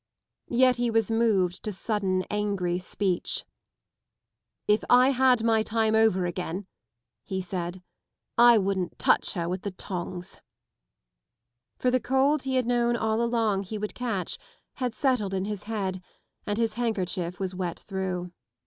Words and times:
Yet 0.49 0.77
he 0.77 0.89
was 0.89 1.11
moved 1.11 1.61
to 1.61 1.71
sudden 1.71 2.23
angry 2.31 2.79
speech." 2.79 3.45
If 4.75 4.83
I 4.89 5.11
had 5.11 5.43
my 5.43 5.61
time 5.61 5.93
over 5.93 6.25
again," 6.25 6.65
he 7.23 7.39
said," 7.39 7.83
I 8.35 8.57
wouldn't 8.57 8.97
touch 8.97 9.33
her 9.33 9.47
with 9.47 9.61
the 9.61 9.69
tongs," 9.69 10.41
For 11.77 11.91
the 11.91 11.99
cold 11.99 12.41
he 12.41 12.55
had 12.55 12.65
known 12.65 12.95
al! 12.95 13.21
along 13.21 13.61
he 13.61 13.77
would 13.77 13.93
catch 13.93 14.39
had 14.77 14.95
settled 14.95 15.35
in 15.35 15.45
his 15.45 15.65
head, 15.65 16.01
and 16.47 16.57
his 16.57 16.73
handkerchief 16.73 17.39
was 17.39 17.53
wet 17.53 17.79
through. 17.79 18.31